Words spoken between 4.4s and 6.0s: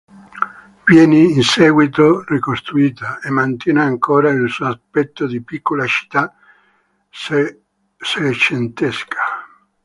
suo aspetto di piccola